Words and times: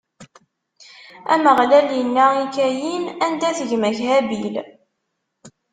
Ameɣlal 1.33 1.87
inna 2.01 2.25
i 2.43 2.45
Kayin: 2.55 3.03
Anda-t 3.25 3.59
gma-k 3.69 3.99
Habil? 4.07 4.55